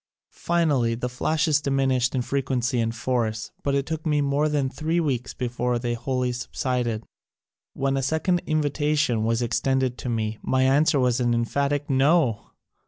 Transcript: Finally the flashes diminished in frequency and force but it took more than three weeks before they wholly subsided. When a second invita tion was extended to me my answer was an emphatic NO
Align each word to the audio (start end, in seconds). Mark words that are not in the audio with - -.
Finally 0.47 0.95
the 0.95 1.07
flashes 1.07 1.61
diminished 1.61 2.15
in 2.15 2.23
frequency 2.23 2.79
and 2.79 2.95
force 2.95 3.51
but 3.61 3.75
it 3.75 3.85
took 3.85 4.03
more 4.03 4.49
than 4.49 4.67
three 4.67 4.99
weeks 4.99 5.35
before 5.35 5.77
they 5.77 5.93
wholly 5.93 6.31
subsided. 6.31 7.03
When 7.75 7.95
a 7.95 8.01
second 8.01 8.41
invita 8.47 8.95
tion 8.97 9.25
was 9.25 9.43
extended 9.43 9.99
to 9.99 10.09
me 10.09 10.39
my 10.41 10.63
answer 10.63 10.99
was 10.99 11.19
an 11.19 11.35
emphatic 11.35 11.87
NO 11.87 12.49